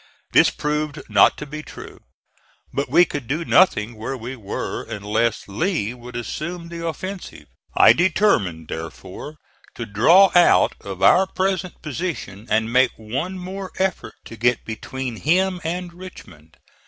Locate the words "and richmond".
15.63-16.57